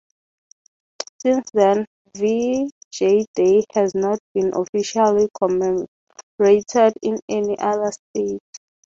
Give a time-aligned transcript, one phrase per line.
[1.19, 1.85] Since then,
[2.17, 8.41] V-J Day has not been officially commemorated in any other state.